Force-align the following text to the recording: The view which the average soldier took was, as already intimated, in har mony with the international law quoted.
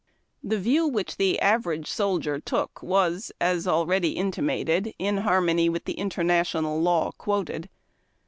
The 0.43 0.57
view 0.57 0.87
which 0.87 1.17
the 1.17 1.39
average 1.39 1.87
soldier 1.87 2.39
took 2.39 2.81
was, 2.81 3.31
as 3.39 3.67
already 3.67 4.13
intimated, 4.13 4.95
in 4.97 5.17
har 5.17 5.41
mony 5.41 5.69
with 5.69 5.85
the 5.85 5.93
international 5.99 6.81
law 6.81 7.11
quoted. 7.11 7.69